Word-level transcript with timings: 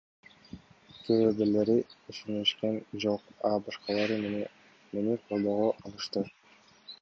Кээ 1.03 1.27
бирлери 1.39 1.75
ишенишкен 2.13 2.79
жок, 3.05 3.29
а 3.51 3.53
башкалары 3.69 4.17
мени 4.25 5.15
колдоого 5.29 5.71
алышты. 5.85 6.27